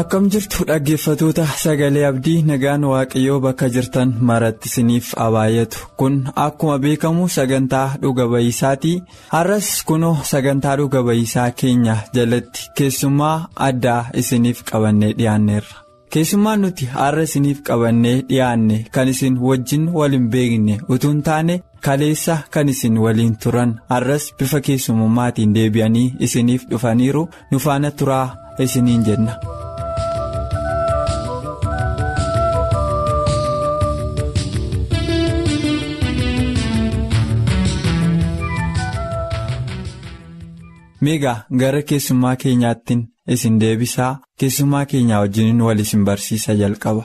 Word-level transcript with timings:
Akkam 0.00 0.24
jirtu 0.32 0.64
dhaggeeffatoota 0.68 1.44
sagalee 1.62 2.04
abdii 2.10 2.42
nagaan 2.50 2.84
waaqayyoo 2.92 3.40
bakka 3.44 3.66
jirtan 3.74 4.14
maratti 4.28 4.68
isiniif 4.70 5.06
haa 5.18 5.30
baay'atu 5.34 5.78
kun 6.00 6.14
akkuma 6.46 6.76
beekamu 6.84 7.28
sagantaa 7.36 7.88
dhuga 8.02 8.24
ba'iisaatii 8.32 8.96
har'as 9.34 9.68
kunoo 9.88 10.16
sagantaa 10.32 10.76
dhuga 10.80 11.00
ba'iisaa 11.08 11.50
keenya 11.60 11.96
jalatti 12.14 12.60
keessummaa 12.78 13.36
addaa 13.68 14.00
isiniif 14.20 14.58
qabannee 14.70 15.12
dhiyaanneerra. 15.18 15.74
Keessummaan 16.12 16.60
nuti 16.62 16.84
har'a 16.96 17.22
isiniif 17.28 17.60
qabannee 17.68 18.16
dhiyaanne 18.30 18.76
kan 18.94 19.08
isin 19.12 19.36
wajjin 19.48 19.84
wal 19.98 20.12
hin 20.16 20.26
beekne 20.34 20.74
utuu 20.92 21.10
hin 21.14 21.22
taane 21.28 21.54
kaleessa 21.86 22.38
kan 22.54 22.68
isin 22.74 22.96
waliin 23.04 23.36
turan 23.42 23.72
har'as 23.92 24.24
bifa 24.38 24.60
keessummaaatiin 24.66 25.54
deebi'anii 25.56 26.12
isiniif 26.26 26.62
dhufaniiru. 26.70 27.28
Nu 27.50 27.58
faana 27.64 27.90
turaa 27.90 28.26
isiniin 28.66 29.04
jenna. 29.08 29.36
Meegaa 41.06 41.38
gara 41.60 41.80
keessummaa 41.90 42.36
keenyaattiin 42.42 43.00
isin 43.34 43.56
deebisaa 43.60 44.12
keessummaa 44.40 44.84
keenyaa 44.92 45.20
wajjin 45.24 45.62
wal 45.66 45.80
isin 45.84 46.04
barsiisa 46.08 46.52
jalqaba 46.60 47.04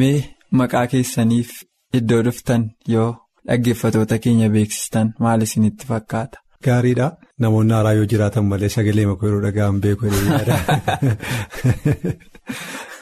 mee 0.00 0.16
maqaa 0.60 0.86
keessaniif 0.92 1.50
iddoo 1.98 2.20
dhuftan 2.26 2.62
yoo 2.92 3.10
dhaggeeffatoota 3.48 4.18
keenya 4.26 4.48
beeksistan 4.56 5.08
maal 5.26 5.40
isinitti 5.46 5.88
fakkaata. 5.90 6.36
Gaariidha 6.64 7.08
namoonni 7.44 7.74
haaraa 7.76 7.96
yoo 7.98 8.06
jiraatan 8.12 8.46
malee 8.52 8.70
sagalee 8.76 9.06
makoo 9.10 9.28
yeroo 9.28 9.44
dhaga'an 9.46 9.82
beeku 9.86 10.04
yaada. 10.06 10.54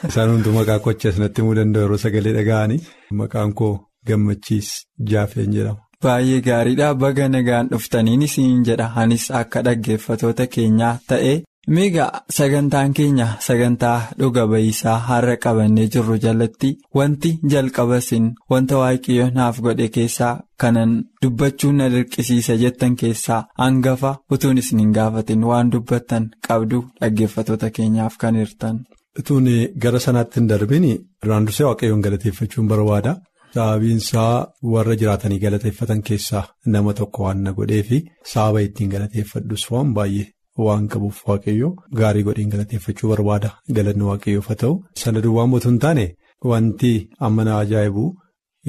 Isaan 0.09 0.29
hunduu 0.31 0.53
maqaa 0.59 0.79
kochaas 0.87 1.17
natti 1.21 1.41
himuu 1.41 1.55
danda'u 1.61 1.85
yeroo 1.85 2.01
sagalee 2.05 2.33
dhaga'anii 2.39 2.81
maqaan 3.21 3.51
koo 3.61 3.73
gammachiis 4.07 4.69
jaafeen 5.13 5.51
jedhama. 5.57 5.81
Baay'ee 6.03 6.41
gaariidha 6.49 6.87
baga 7.01 7.25
nagaan 7.33 7.69
dhuftaniin 7.71 8.21
isin 8.27 8.63
jedha 8.67 8.87
anis 9.01 9.25
akka 9.41 9.61
dhaggeeffatoota 9.67 10.45
keenyaa 10.55 10.93
ta'e 11.09 11.33
miigaa 11.75 12.07
sagantaan 12.37 12.93
keenya 12.97 13.27
sagantaa 13.47 13.97
dhuga 14.19 14.43
ba'iisaa 14.53 14.95
har'a 15.09 15.35
qabannee 15.45 15.85
jirru 15.93 16.17
jalatti 16.25 16.69
wanti 16.99 17.31
jalqaba 17.53 17.97
isin 18.03 18.25
wanta 18.53 18.75
waaqayyo 18.81 19.25
naaf 19.37 19.61
godhe 19.67 19.87
keessaa 19.97 20.33
kanan 20.63 20.91
dubbachuun 21.21 21.75
na 21.81 21.87
dirqisiisa 21.93 22.57
jettan 22.63 22.95
keessaa 23.03 23.41
hangafa 23.63 24.11
utuun 24.33 24.57
isin 24.63 24.79
hin 24.83 24.91
gaafatin 24.97 25.43
waan 25.51 25.71
dubbattan 25.73 26.25
qabdu 26.47 26.79
dhaggeeffatoota 27.01 27.69
keenyaaf 27.77 28.17
kan 28.21 28.35
hirtan. 28.41 28.75
Utuun 29.19 29.47
gara 29.83 29.99
sanaatti 30.05 30.39
hin 30.39 30.49
darbin 30.51 30.85
duraan 31.23 31.45
dursee 31.47 31.65
waaqayyoon 31.69 32.01
galateeffachuun 32.05 32.67
barbaada. 32.71 33.13
Sababiin 33.53 33.97
isaa 34.03 34.47
warra 34.73 34.95
jiraatanii 35.01 35.39
galateeffatan 35.43 36.01
keessaa 36.07 36.43
nama 36.75 36.93
tokko 36.99 37.23
waan 37.25 37.41
na 37.47 37.51
godhee 37.57 37.83
fi 37.89 37.97
sababa 38.31 38.61
ittiin 38.67 38.89
galateeffadhus 38.93 39.65
waan 39.73 39.91
baay'ee 39.97 40.25
waan 40.65 40.87
qabuuf 40.93 41.19
waaqayyoo 41.29 41.71
gaarii 41.99 42.23
godheen 42.29 42.49
galateeffachuu 42.53 43.09
barbaada 43.11 43.49
galanni 43.77 44.03
waaqayyoof 44.09 44.47
haa 44.51 44.55
ta'u. 44.63 44.73
Sana 45.01 45.21
duwwaa 45.25 45.47
mootuu 45.51 45.71
hin 45.71 45.79
taane 45.85 46.05
wanti 46.51 46.91
amma 47.27 47.43
na 47.47 47.53
ajaa'ibu 47.63 48.05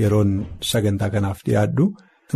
yeroon 0.03 0.31
sagantaa 0.71 1.11
kanaaf 1.17 1.39
dhiyaadhu 1.47 1.85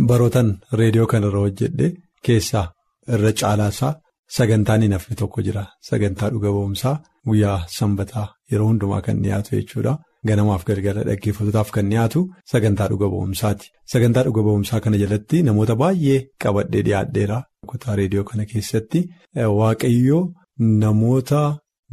barootan 0.09 0.49
reediyoo 0.79 1.07
kanarra 1.13 1.39
hojjedhe 1.45 1.87
keessaa 2.25 2.67
irra 3.15 3.31
caalaasaa 3.39 3.93
sagantaan 4.37 4.81
hin 4.85 4.93
hafne 4.97 5.15
tokko 5.23 5.41
jira 5.47 5.63
sagantaa 5.89 6.29
dhuga 6.33 6.49
ba'umsaa 6.57 6.95
guyyaa 7.27 7.57
sanbataa 7.79 8.27
yeroo 8.51 8.67
hundumaa 8.71 9.01
kan 9.07 9.21
dhiyaatu 9.23 9.55
jechuudha. 9.59 9.93
Ganamaaf 10.27 10.63
gargaara 10.69 11.03
dhaggeeffatotaaf 11.09 11.69
kan 11.75 11.89
dhiyaatu 11.91 12.21
sagantaa 12.51 12.87
dhuga 12.91 13.07
ba'umsaati. 13.13 13.67
Sagantaa 13.93 14.23
dhuga 14.27 14.41
ba'umsaa 14.47 14.79
kana 14.83 14.97
jalatti 15.03 15.43
namoota 15.47 15.75
baay'ee 15.81 16.19
qabadhee 16.43 16.81
dhiyaadheera. 16.87 17.37
Kutaa 17.69 17.95
reediyoo 17.99 18.23
kana 18.29 18.45
keessatti 18.51 18.99
waaqayyoo 19.59 20.21
namoota 20.83 21.41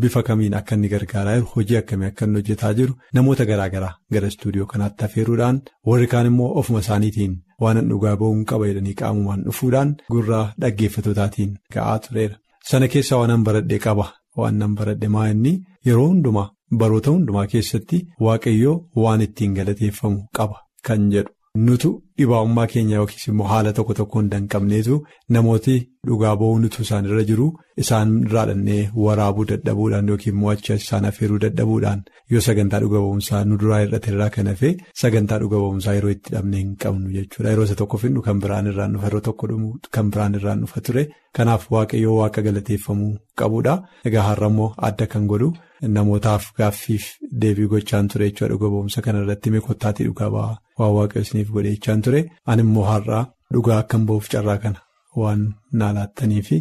bifa 0.02 0.22
kamiin 0.28 0.54
akka 0.58 0.74
inni 0.76 0.88
gargaaraa 0.94 1.34
jiru 1.36 1.46
hojii 1.54 1.76
akkamii 1.80 2.06
akka 2.10 2.24
inni 2.26 2.38
hojjetaa 2.40 2.72
jiru 2.78 2.94
namoota 3.18 3.44
garaa 3.50 3.68
garaa 3.74 3.94
gara 4.12 4.28
istuudiyoo 4.32 4.66
kanaatti 4.72 5.04
afeeruudhaan 5.06 5.60
warri 5.90 6.06
kaan 6.12 6.26
immoo 6.30 6.50
ofuma 6.60 6.80
isaaniitiin 6.84 7.36
waan 7.64 7.80
dhugaa 7.90 8.16
ba'uun 8.22 8.44
qaba 8.50 8.66
jedhanii 8.70 8.94
qaamumaan 9.00 9.44
dhufuudhaan 9.46 9.94
gurra 10.12 10.40
dhaggeeffatotaatiin 10.60 11.56
ga'aa 11.74 11.98
tureera. 12.08 12.36
Sana 12.70 12.88
keessaa 12.94 13.18
waan 13.22 13.44
baradhee 13.48 13.78
qaba 13.86 14.06
waan 14.36 14.56
nan 14.62 14.74
baradhe 14.78 15.08
maa 15.14 15.28
inni 15.34 15.52
yeroo 15.86 16.08
hundumaa. 16.12 16.50
Baroota 16.80 17.10
hundumaa 17.14 17.46
keessatti 17.52 17.98
waaqayyoo 18.26 18.76
waan 19.02 19.20
ittiin 19.26 19.52
galateeffamu 19.58 20.22
qaba 20.36 20.56
kan 20.86 21.04
jedhu 21.12 21.32
nutu 21.66 21.90
dhibaa'ummaa 22.18 22.66
keenya 22.72 22.96
yookiis 23.00 23.28
immoo 23.32 23.46
haala 23.52 23.72
tokko 23.78 23.94
tokko 24.00 24.20
hin 24.20 24.30
danqabneetu 24.32 24.96
namooti 25.36 25.76
dhugaa 26.08 26.34
ba'uu 26.40 26.58
nutu 26.62 26.82
isaan 26.86 27.04
irra 27.08 27.24
jiru. 27.30 27.46
Isaan 27.82 28.12
irraa 28.26 28.44
dhannee 28.48 28.82
waraabuu 29.04 29.44
dadhabuudhaan 29.50 30.08
yookiin 30.12 30.34
immoo 30.36 30.50
achi 30.54 30.74
isaan 30.82 31.04
afeeruu 31.10 31.38
dadhabuudhaan 31.44 32.00
yoo 32.34 32.40
sagantaa 32.46 32.80
dhuga 32.84 32.98
ba'umsaa 33.04 33.42
nu 33.48 33.58
duraa 33.62 33.80
hir'ate 33.82 34.08
irraa 34.12 34.30
kan 34.36 34.46
hafe 34.52 34.70
sagantaa 35.02 35.38
dhuga 35.42 35.58
ba'umsaa 35.64 35.94
yeroo 35.98 36.12
itti 36.16 36.32
dhabnee 36.36 36.60
hin 36.64 36.72
qabnu 36.84 37.12
jechuudha. 37.18 37.50
Yeroo 37.52 37.64
isa 37.68 37.74
tokko 37.82 37.96
finnu 38.04 38.22
kan 38.28 38.40
biraan 38.44 38.66
irraan 38.72 38.92
dhufa 38.96 39.06
yeroo 39.10 39.20
tokko 39.28 39.46
dhumu 39.52 39.70
kan 39.98 40.10
biraan 40.14 40.34
irraan 40.40 40.60
dhufa 40.64 40.80
ture. 40.88 41.04
Kanaaf 41.36 41.66
waaqayyoo 41.76 42.16
waaqa 42.20 42.42
galateeffamuu 42.48 43.12
qabudha 43.42 43.74
egaa 44.10 44.24
har'a 44.30 44.48
immoo 44.52 44.72
adda 44.90 45.06
kan 45.14 45.26
godhu. 45.32 45.52
Namootaaf 45.96 46.44
gaaffiif 46.58 47.04
deebii 47.42 47.66
gochaan 47.72 48.08
ture 48.12 48.28
jechuudha 48.30 48.52
dhuga 48.54 48.68
ba'umsa 48.74 49.02
kana 49.04 49.20
irratti. 49.24 49.50
Mee 49.54 49.60
kottaatii 49.66 50.06
dhugaa 50.08 50.30
ba'aa 50.36 50.54
waan 50.78 50.94
waaqayyo 50.98 51.22
isiniif 51.26 51.50
godhe 51.56 51.74
jechaan 51.74 52.02
ture 52.06 52.20
ani 52.52 52.62
immoo 52.66 52.84
har'aa 52.92 53.24
dhugaa 53.52 53.78
akkan 53.82 54.06
ba'uuf 54.10 54.28
carraa 54.36 54.58
kana 54.64 54.80
waan 55.22 55.42
naa 55.80 55.92
laattanii 55.98 56.42
fi 56.48 56.58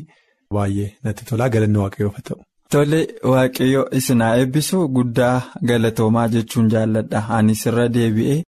baay'ee 0.58 0.90
natti 1.04 1.26
tolaa 1.30 1.50
galanni 1.54 1.78
waaqayyoof 1.84 2.18
ta'u. 2.28 2.40
Tole 2.74 3.00
waaqayyo 3.32 3.82
isinaa 4.00 4.34
eebbisu 4.42 4.78
guddaa 4.98 5.38
galatoomaa 5.70 6.28
jechuun 6.36 6.70
jaalladha 6.74 7.20
anis 7.38 7.66
irra 7.72 7.86
deebi'ee 7.96 8.40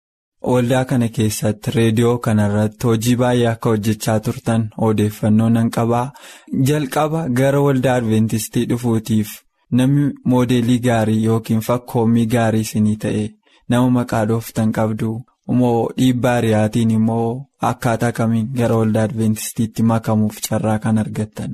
waldaa 0.51 0.83
kana 0.89 1.07
keessatti 1.17 1.71
reediyoo 1.75 2.15
kanarratti 2.25 2.87
hojii 2.89 3.15
baay'ee 3.21 3.47
akka 3.53 3.69
hojjechaa 3.73 4.19
turtan 4.27 4.63
odeeffannoo 4.87 5.49
nan 5.55 5.69
qabaa 5.77 6.05
jalqaba 6.69 7.21
gara 7.39 7.59
waldaa 7.67 7.95
adventistii 8.01 8.65
dhufuutiif. 8.69 9.29
Namni 9.77 10.03
moodeelii 10.31 10.79
gaarii 10.87 11.23
yookiin 11.25 11.61
fakkoommii 11.67 12.25
gaarii 12.33 12.61
isinii 12.67 12.95
ta'e 13.03 13.23
nama 13.69 13.89
maqaa 13.97 14.25
dhooftan 14.29 14.71
qabdu 14.77 15.09
immoo 15.53 15.89
dhiibbaa 15.99 16.35
hiriyaatiin 16.37 16.91
immoo 16.97 17.27
akkaataa 17.71 18.11
kamiin 18.19 18.47
gara 18.59 18.75
waldaa 18.81 19.03
adventistiitti 19.09 19.83
makamuuf 19.91 20.37
carraa 20.47 20.79
kan 20.85 20.97
argattan. 21.03 21.51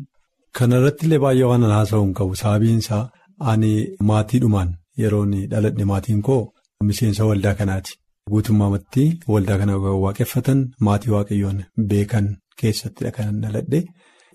Kana 0.57 0.75
irratti 0.79 1.05
illee 1.07 1.19
baay'ee 1.25 1.47
waan 1.51 1.63
haasa'uu 1.75 2.05
hin 2.05 2.13
qabu 2.19 2.35
sababiin 2.43 2.79
isaa 2.83 3.03
ani 3.51 3.73
maatiidhumaan 4.09 4.69
yeroon 5.03 5.31
dhaladhe 5.51 5.85
maatiin 5.91 6.21
koo 6.29 6.41
miseensa 6.89 7.25
waldaa 7.29 7.53
kanaati 7.61 7.93
guutummaatti 8.31 9.03
waldaa 9.33 9.57
kana 9.61 9.73
waaqeffatan 10.05 10.59
maatii 10.87 11.11
waaqayyoon 11.15 11.59
beekan 11.91 12.27
keessattidha 12.61 13.11
kan 13.17 13.41
dhaladhe. 13.43 13.79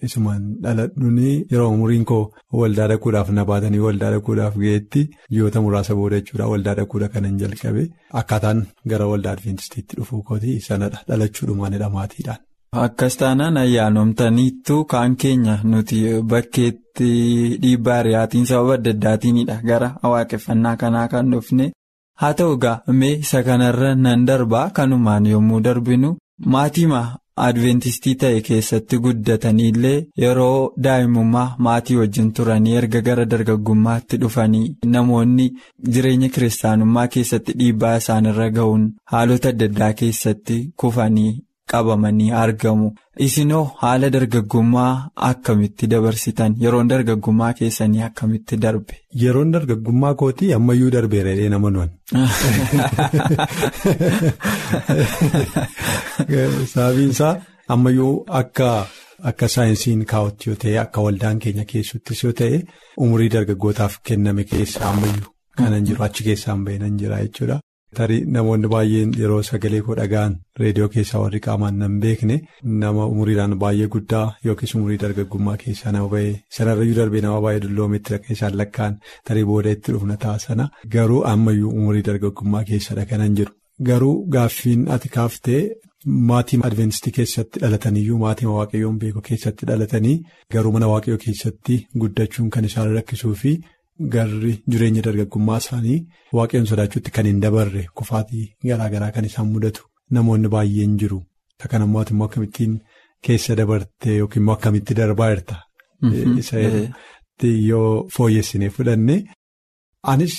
Isumaan 0.07 0.43
dhaladhuun 0.65 1.19
yeroo 1.53 1.69
umuriin 1.75 2.05
koo 2.11 2.25
waldaa 2.61 2.89
dhaquudhaaf 2.93 3.29
na 3.37 3.45
baatanii 3.51 3.79
waldaa 3.87 4.11
dhaquudhaaf 4.15 4.55
ga'eetti 4.65 5.03
ji'oota 5.37 5.61
muraasa 5.65 5.95
booda 6.01 6.21
jechuudha 6.21 6.47
waldaa 6.53 6.75
dhaquudha 6.81 7.09
kanan 7.15 7.39
jalqabe. 7.43 7.83
Akkaataan 8.21 8.67
gara 8.91 9.07
waldaa 9.13 9.33
adventistiitti 9.37 9.97
dhufuu 10.01 10.23
kooti 10.29 10.61
sanadha 10.69 10.99
dhalachuudhumaanidha 11.09 11.89
maatiidhaan. 11.97 12.41
Akkas 12.85 13.17
taanaan 13.21 13.57
ayyaanomtaniittu 13.65 14.85
kaan 14.85 15.17
keenya 15.17 15.55
nuti 15.65 15.99
bakkeetti 16.31 17.09
dhiibbaa 17.63 17.97
hiriyaatiin 17.99 18.47
sababa 18.47 18.75
adda 18.79 18.91
addaatiinidha. 18.97 19.57
Gara 19.69 19.91
waaqeffannaa 20.13 20.77
kanaa 20.83 21.09
kan 21.13 21.31
dhufne. 21.33 21.67
Haa 22.21 22.35
ta'u 22.35 22.53
egaa 22.57 22.77
mee 23.01 23.13
isa 23.25 23.43
kanarra 23.43 23.95
nan 23.95 24.27
darbaa. 24.27 24.71
Kanumaan 24.71 25.27
yommuu 25.33 25.61
darbinu 25.67 26.11
maatiima 26.55 27.01
adventistii 27.47 28.15
ta'e 28.23 28.41
keessatti 28.49 28.99
guddatanii 29.07 29.69
illee 29.73 29.97
yeroo 30.23 30.71
daa'imummaa 30.87 31.47
maatii 31.67 31.97
wajjin 32.01 32.31
turanii 32.39 32.77
erga 32.83 33.01
gara 33.09 33.25
dargaggummaatti 33.33 34.17
dhufanii 34.23 34.65
namoonni 34.95 35.47
jireenya 35.97 36.29
kiristaanummaa 36.37 37.07
keessatti 37.17 37.53
dhiibbaa 37.61 37.97
isaanirra 38.03 38.49
ga'uun 38.61 38.87
haalota 39.15 39.49
adda 39.55 39.65
addaa 39.73 39.93
keessatti 40.03 40.59
kufanii 40.85 41.31
qabamanii 41.73 42.31
argamu 42.43 42.87
isinoo 43.27 43.65
haala 43.81 44.09
dargaggummaa 44.17 44.93
akkamitti 45.29 45.85
dabarsitan 45.93 46.53
yeroon 46.65 46.89
dargaggummaa 46.93 47.53
keessanii 47.61 48.03
akkamitti 48.09 48.55
darbe. 48.65 48.95
Yeroon 49.23 49.51
dargaggummaa 49.57 50.15
kootii 50.23 50.51
ammayyuu 50.59 50.91
darbeera 50.97 51.31
jedhee 51.37 51.53
nama 51.55 51.69
nuwan. 51.71 51.91
Sababiin 56.73 57.13
isaa 57.17 57.35
ammayyuu 57.77 58.15
akka 58.41 58.69
akka 59.31 59.47
saayinsiin 59.55 60.03
kaa'utti 60.13 60.45
yoo 60.51 60.59
ta'e 60.65 60.77
akka 60.85 60.99
waldaan 61.07 61.39
keenya 61.45 61.65
keessattis 61.73 62.21
yoo 62.25 62.35
ta'e 62.43 62.57
umurii 63.07 63.31
dargaggootaaf 63.37 63.95
kenname 64.11 64.45
keessa 64.53 64.81
ammayyuu 64.91 65.31
kanan 65.59 65.83
jiru 65.89 66.01
achi 66.07 66.23
keessaan 66.29 66.61
bahinan 66.69 66.95
jira 67.01 67.17
jechuudha. 67.25 67.57
Tarii 67.97 68.25
namoonni 68.35 68.69
baay'een 68.73 69.13
yeroo 69.21 69.43
sagalee 69.49 69.81
koo 69.87 69.95
dhaga'an 69.99 70.35
reediyoo 70.61 70.89
keessaa 70.95 71.21
warri 71.23 71.41
qaamaan 71.47 71.79
nan 71.83 71.95
beekne 72.03 72.37
nama 72.83 73.07
umuriidhaan 73.13 73.55
baay'ee 73.63 73.89
guddaa 73.95 74.27
yookiis 74.47 74.75
umurii 74.79 74.99
dargaggummaa 75.05 75.57
keessaa 75.63 75.93
nama 75.97 76.09
bahee 76.15 76.35
sanarrayyuu 76.57 76.97
darbee 77.01 77.23
nama 77.27 77.41
baay'ee 77.47 77.63
dulloometti 77.65 78.13
dhaqee 78.15 78.33
isaan 78.37 78.59
lakkaan 78.61 78.99
tarii 79.31 79.45
booda 79.51 79.71
itti 79.77 79.93
dhufna 79.97 80.17
ta'a 80.25 80.39
sana 80.47 80.69
garuu 80.97 81.23
ammayyuu 81.33 81.73
umurii 81.81 82.05
dargaggummaa 82.11 82.65
keessadha 82.71 83.05
kanan 83.13 83.35
jiru. 83.41 83.53
Garuu 83.89 84.15
gaaffiin 84.35 84.85
ati 84.95 85.09
kaaftee 85.17 85.63
maatii 86.29 86.61
adventistii 86.69 87.13
keessatti 87.21 87.61
dhalataniyyuu 87.65 88.19
maatii 88.25 88.47
waaqayyoon 88.57 88.99
beeku 89.03 89.21
keessatti 89.29 89.67
dhalatanii 89.73 90.17
garuu 90.55 90.73
mana 90.77 90.89
waaqayyoo 90.93 91.21
keessatti 91.25 91.77
guddachuun 92.05 92.51
kan 92.55 92.65
isaan 92.71 92.95
rakkisuu 92.99 93.35
fi. 93.43 93.53
Garri 94.15 94.53
jireenya 94.71 95.03
dargaggummaa 95.07 95.59
isaanii 95.63 95.99
waaqayyoon 96.39 96.67
sodaachuutti 96.71 97.11
kan 97.17 97.27
hin 97.27 97.41
dabarre 97.45 97.83
kufaatii 98.01 98.45
garaa 98.69 98.89
garaa 98.95 99.11
kan 99.17 99.25
isaan 99.31 99.49
mudatu 99.55 99.83
namoonni 100.17 100.49
baay'een 100.55 100.97
jiru. 101.01 101.19
Kan 101.71 101.83
ammoo 101.83 102.01
ati 102.03 102.13
immoo 102.15 102.27
akkamittiin 102.29 102.75
keessa 103.29 103.57
dabarte 103.61 104.17
yookiin 104.19 104.43
immoo 104.43 104.55
akkamitti 104.59 104.95
darbaa 105.01 105.31
jirta. 105.35 105.57
Isa 106.43 106.57
yoo 107.71 108.09
fooyyessinee 108.17 108.71
fudhanne 108.77 109.17
anis 110.13 110.37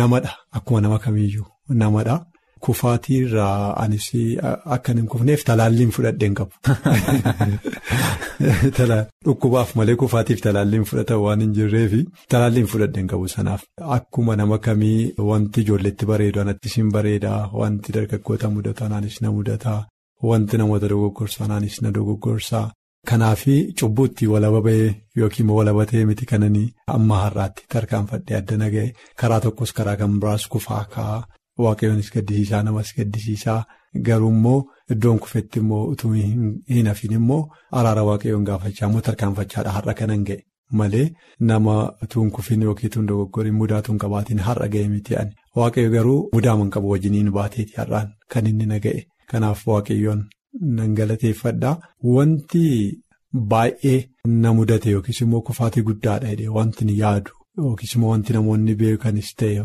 namadha 0.00 0.32
akkuma 0.60 0.80
nama 0.80 0.98
kamiyyuu 0.98 1.46
namadha. 1.82 2.16
Kufaatii 2.60 3.16
irraa 3.24 3.74
anis 3.82 4.06
akka 4.76 4.92
hin 4.92 5.06
kufneef 5.14 5.42
talaalliin 5.48 5.90
fudhadheen 5.96 6.34
qabu. 6.34 6.52
Dhukkubaaf 9.26 9.74
malee 9.80 9.96
kufaatiif 10.02 10.40
talaalliin 10.46 10.86
fudhatan 10.90 11.20
waan 11.24 11.40
hin 11.44 11.52
jirreefi 11.58 12.00
talaalliin 12.34 12.70
fudhadheen 12.72 13.10
qabu 13.12 13.28
sanaaf. 13.34 13.62
Akkuma 13.98 14.36
nama 14.36 14.58
kamii 14.68 15.12
wanti 15.32 15.60
ijoolleetti 15.66 16.08
bareedu 16.12 16.40
anattis 16.44 16.78
hin 16.80 16.90
bareedaa 16.96 17.42
wanti 17.60 17.94
dargaggoota 17.98 18.50
mudatu 18.56 18.88
anaanis 18.88 19.20
na 19.20 19.28
mudataa 19.36 19.78
wanti 20.32 20.58
namoota 20.58 20.88
dogoggorsu 20.94 21.44
anaanis 21.44 21.76
na 21.82 21.94
dogoggorsaa. 21.94 22.66
Kanaafi 23.06 23.72
cubbuutti 23.80 24.26
walaba 24.26 24.60
bahee 24.62 24.94
yookiin 25.16 25.50
walaba 25.50 25.84
ta'ee 25.90 26.06
miti 26.06 26.26
kananii 26.26 26.72
amma 26.94 27.18
har'aatti 27.24 27.66
tarkaanfadhee 27.74 28.36
addana 28.38 28.70
ga'e 28.74 28.88
karaa 29.20 29.40
tokkos 29.44 29.72
karaa 29.72 29.96
kan 30.00 30.16
biraas 30.20 30.46
kufaa 30.54 30.84
ka'a. 30.94 31.20
Waaqayyoonis 31.64 32.10
gaddisiisaa 32.14 32.62
namas 32.62 32.92
gaddisiisaa. 32.96 33.64
Garuu 34.06 34.30
immoo 34.30 34.58
iddoon 34.94 35.18
kufetti 35.24 35.58
immoo 35.62 35.84
utuu 35.92 36.12
hin 36.12 36.86
hafin 36.90 37.12
immoo 37.18 37.40
araara 37.80 38.02
waaqayyoon 38.08 38.44
gaafachaa 38.48 38.88
immoo 38.88 39.00
tarkaanfachaadha 39.06 39.70
har'a 39.76 39.94
kanan 40.00 40.24
ga'e. 40.28 40.42
Malee 40.78 41.06
nama 41.48 41.74
utuu 42.04 42.24
kufin 42.36 42.62
yookiin 42.66 42.90
utuu 42.92 43.06
dogoggoriin 43.10 43.54
mudaa 43.60 43.78
utuu 43.84 43.96
qabaatiin 44.04 44.38
har'a 44.48 44.68
ga'e 44.74 44.88
miti 44.94 45.16
ani 45.22 45.32
waaqayyo 45.60 45.90
garuu 45.96 46.18
mudaa 46.34 46.56
man 46.60 46.70
qabu 46.76 46.90
wajjiniin 46.92 47.30
baateeti 47.38 47.74
har'aan. 47.80 48.08
Kan 48.32 48.46
inni 48.52 48.66
na 48.72 48.78
ga'e. 48.86 49.06
Kanaaf 49.30 49.66
waaqayyoon 49.72 50.24
nan 50.76 50.94
galateeffadhaa 50.98 51.74
wanti 52.14 52.64
baay'ee 53.52 53.98
na 54.42 54.52
mudate 54.58 54.90
yookiis 54.96 55.20
immoo 55.24 55.40
kufaatii 55.48 55.82
guddaadha 55.88 56.28
jedhee 56.32 56.48
wanti 56.58 56.98
yaadu 57.02 57.30
yookiis 57.64 57.94
immoo 57.96 58.10
wanti 58.14 58.32
namoonni 58.36 58.74
beekanis 58.82 59.30
ta'e 59.40 59.64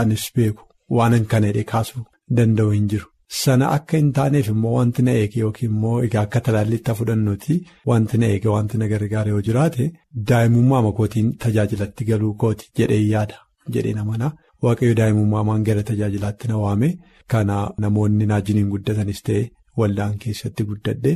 anis 0.00 0.24
beeku. 0.36 0.62
Waanan 0.98 1.24
kana 1.32 1.46
hidhee 1.50 1.64
kaasuu 1.72 2.04
danda'u 2.38 2.70
hin 2.76 2.88
jiru. 2.92 3.06
Sana 3.42 3.68
akka 3.76 3.96
hin 4.00 4.10
taaneef 4.16 4.48
immoo 4.52 4.72
wanti 4.78 5.02
na 5.04 5.12
eege 5.20 5.40
yookiin 5.42 5.70
immoo 5.74 5.94
egaa 6.06 6.22
akka 6.26 6.40
talaallitti 6.46 6.94
fudhannuuti 6.98 7.54
wanti 7.90 8.18
na 8.22 8.26
eege 8.32 8.48
wanti 8.54 8.78
na 8.80 8.88
gargaare 8.90 9.30
yoo 9.34 9.40
jiraate 9.46 9.86
daa'imummaa 10.30 10.82
makootiin 10.86 11.30
tajaajilatti 11.44 12.04
galuu 12.10 12.32
kooti 12.42 12.68
jedhee 12.80 12.98
yaada 13.12 13.38
jedhee 13.76 13.94
namana 14.00 14.28
waaqayyo 14.66 14.94
daa'imummaa 15.00 15.58
gara 15.68 15.82
tajaajilaatti 15.90 16.48
na 16.50 16.58
waame 16.64 16.90
kana 17.34 17.56
namoonni 17.84 18.26
naajiniin 18.32 18.68
guddatanis 18.74 19.22
ta'e 19.28 19.42
waldaan 19.82 20.18
keessatti 20.24 20.64
guddadhe 20.72 21.12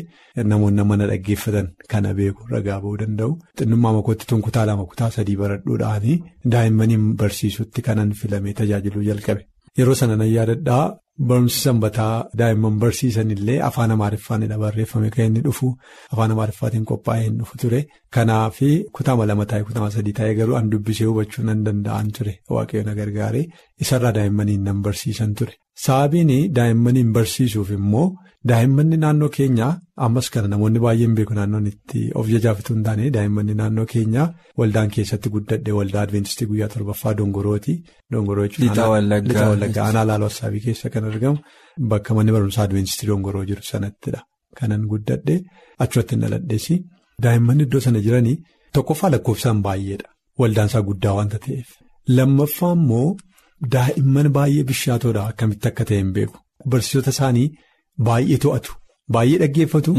namoonni 0.53 0.85
mana 0.93 1.07
dhaggeeffatan 1.11 1.69
kana 1.95 2.15
beeku 2.21 2.49
ragaa 2.55 2.79
ba'uu 2.87 2.97
danda'u 3.03 3.35
xinnummaa 3.59 3.93
makootti 3.99 4.27
tun 4.33 4.43
kutaa 4.47 4.65
lama 4.71 4.85
kutaa 4.95 5.11
sadii 5.19 5.37
baradhuudhaanii 5.43 6.17
daa'immaniin 6.57 7.05
barsiisutti 7.25 7.83
kanan 7.91 8.13
filame 8.23 8.53
tajaajiluu 8.63 9.05
jalqabe. 9.11 9.45
Yeroo 9.79 9.95
sana 10.01 10.17
nan 10.21 10.29
yaadadhaa 10.37 10.85
barumsi 11.29 11.59
sanbataa 11.67 12.15
daa'imman 12.41 12.75
barsiisan 12.83 13.31
illee 13.35 13.59
afaan 13.69 13.91
amaariffaanidha 13.95 14.57
barreeffame 14.65 15.09
kan 15.15 15.25
inni 15.29 15.41
dhufu 15.47 15.69
afaan 16.13 16.31
amaariffaatiin 16.35 16.85
qophaa'ee 16.91 17.25
hin 17.27 17.37
dhufu 17.41 17.55
ture. 17.63 17.81
Kanaaf 18.15 18.59
kutaama 18.97 19.27
lama 19.31 19.45
taa'e 19.51 19.63
kutaama 19.69 19.91
sadii 19.97 20.15
taa'e 20.19 20.35
garuu 20.41 20.57
an 20.61 20.71
dubbisee 20.73 21.07
hubachuu 21.11 21.45
nan 21.49 21.65
danda'an 21.67 22.09
ture. 22.19 22.35
Waaqayyo 22.55 22.85
na 22.89 22.95
gargaare 23.01 23.43
isarraa 23.85 24.13
daa'immaniin 24.19 24.63
nan 24.69 24.79
barsiisan 24.87 25.35
ture. 25.39 25.55
Sababiin 25.85 26.31
daa'immaniin 26.59 27.11
barsiisuuf 27.17 27.71
immoo 27.79 28.07
daa'immanni 28.51 28.97
naannoo 29.03 29.29
keenyaa 29.37 29.73
ammas 30.07 30.27
kana 30.35 30.49
namoonni 30.53 30.81
baay'een 30.85 31.15
beeku 31.19 31.35
naannoon 31.39 31.67
itti 31.73 32.01
of 32.21 32.27
jajaafituu 32.35 32.75
hin 32.77 32.85
taane 32.89 33.05
daa'immanni 33.17 33.55
naannoo 33.61 33.87
keenyaa 33.93 34.27
waldaan 34.61 34.91
keessatti 34.97 35.29
guddadhe 35.37 35.73
waldaa 35.79 36.03
adventistii 36.07 36.47
guyyaa 36.51 36.69
torbaffaa 36.75 37.15
dongorooti. 37.21 37.73
Lixa 38.63 38.85
Wallaggaa 38.93 39.85
aanaa 39.87 40.05
laaloo 40.11 40.29
Assaabii 40.33 40.61
keessa 40.67 40.89
kan 40.95 41.05
argamu 41.11 41.39
bakka 41.93 42.11
manni 42.19 42.33
barumsaa 42.37 42.65
adventistii 42.69 43.09
dongoroo 43.11 43.45
jiru 43.51 43.63
sanattidha. 43.71 44.21
Kanan 44.59 44.83
guddadhe 44.93 45.37
achirratti 45.85 46.15
dhaladhees 46.23 46.67
daa'imman 47.25 47.61
iddoo 47.65 47.81
sana 47.87 48.01
jiranii 48.07 48.37
tokkoffaa 48.79 49.11
lakkoofsaan 49.15 49.59
baay'eedha. 49.67 50.09
Waldaan 50.41 50.69
isaa 50.71 50.83
guddaa 50.89 51.15
waanta 51.19 51.39
ta'eef. 51.45 51.69
Lammaffaa 52.17 52.73
immoo 52.79 53.07
daa'imman 53.75 54.29
baay'ee 54.37 54.65
bishaatoodha 54.71 55.23
akkamitti 55.31 55.67
akka 55.71 55.85
ta'e 55.91 55.99
hin 56.03 56.13
beeku. 56.19 56.37
Barsiisota 56.71 57.11
isaanii 57.17 57.47
baay'ee 58.09 58.39
to'atu. 58.45 58.73
Baay'ee 59.13 59.39
dhaggeeffatu. 59.43 59.95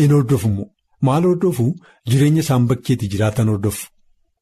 Hin 0.00 0.12
hordofu 0.16 0.48
immoo 0.52 0.68
maal 1.08 1.24
hordofu 1.30 1.66
jireenya 2.10 2.42
isaan 2.46 2.66
bakkeetti 2.70 3.08
jiraatan 3.12 3.48
hordofu. 3.54 3.86